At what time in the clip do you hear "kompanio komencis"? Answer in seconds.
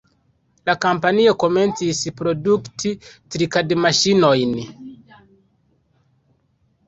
0.85-1.99